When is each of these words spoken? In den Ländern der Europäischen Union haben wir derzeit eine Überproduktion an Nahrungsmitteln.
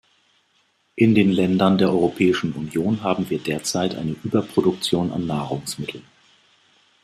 In 0.95 1.13
den 1.13 1.29
Ländern 1.31 1.77
der 1.77 1.91
Europäischen 1.91 2.53
Union 2.53 3.03
haben 3.03 3.29
wir 3.29 3.37
derzeit 3.37 3.93
eine 3.93 4.15
Überproduktion 4.23 5.11
an 5.11 5.27
Nahrungsmitteln. 5.27 6.03